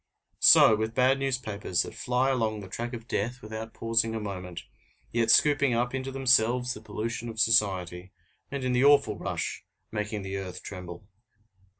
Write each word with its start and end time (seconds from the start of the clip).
So 0.39 0.75
with 0.75 0.95
bad 0.95 1.19
newspapers 1.19 1.83
that 1.83 1.93
fly 1.93 2.31
along 2.31 2.61
the 2.61 2.67
track 2.67 2.93
of 2.93 3.07
death 3.07 3.43
without 3.43 3.75
pausing 3.75 4.15
a 4.15 4.19
moment, 4.19 4.63
yet 5.11 5.29
scooping 5.29 5.75
up 5.75 5.93
into 5.93 6.11
themselves 6.11 6.73
the 6.73 6.81
pollution 6.81 7.29
of 7.29 7.39
society, 7.39 8.11
and 8.49 8.63
in 8.63 8.73
the 8.73 8.83
awful 8.83 9.15
rush 9.19 9.63
making 9.91 10.23
the 10.23 10.37
earth 10.37 10.63
tremble. 10.63 11.07